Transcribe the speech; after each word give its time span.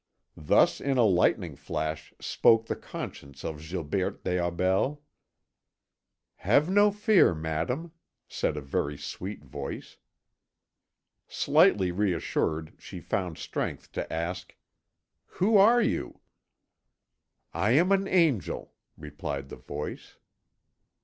Thus 0.35 0.81
in 0.81 0.97
a 0.97 1.03
lightning 1.03 1.55
flash 1.55 2.11
spoke 2.19 2.65
the 2.65 2.75
conscience 2.75 3.43
of 3.45 3.57
Gilberte 3.61 4.23
des 4.23 4.39
Aubels. 4.39 4.97
"Have 6.37 6.71
no 6.71 6.89
fear, 6.89 7.35
Madame," 7.35 7.91
said 8.27 8.57
a 8.57 8.61
very 8.61 8.97
sweet 8.97 9.43
voice. 9.43 9.97
Slightly 11.27 11.91
reassured, 11.91 12.73
she 12.79 12.99
found 12.99 13.37
strength 13.37 13.91
to 13.91 14.11
ask: 14.11 14.55
"Who 15.37 15.55
are 15.57 15.83
you?" 15.83 16.19
"I 17.53 17.73
am 17.73 17.91
an 17.91 18.07
angel," 18.07 18.73
replied 18.97 19.49
the 19.49 19.57
voice. 19.57 20.17